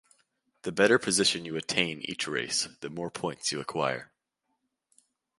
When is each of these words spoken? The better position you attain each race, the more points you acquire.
The 0.63 0.71
better 0.71 0.97
position 0.97 1.45
you 1.45 1.55
attain 1.57 2.01
each 2.05 2.27
race, 2.27 2.67
the 2.79 2.89
more 2.89 3.11
points 3.11 3.51
you 3.51 3.59
acquire. 3.59 4.11